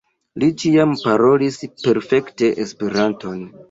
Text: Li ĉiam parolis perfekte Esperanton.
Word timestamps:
Li 0.43 0.47
ĉiam 0.63 0.95
parolis 1.03 1.61
perfekte 1.87 2.55
Esperanton. 2.69 3.51